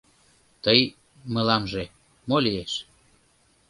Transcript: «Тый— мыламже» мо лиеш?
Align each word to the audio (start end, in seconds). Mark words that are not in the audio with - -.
«Тый— 0.63 0.79
мыламже» 1.33 1.83
мо 2.27 2.37
лиеш? 2.45 2.73